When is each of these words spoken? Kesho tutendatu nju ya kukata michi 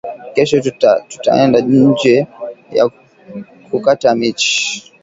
Kesho 0.35 0.57
tutendatu 1.09 1.73
nju 1.87 2.25
ya 2.77 2.85
kukata 3.69 4.15
michi 4.15 4.53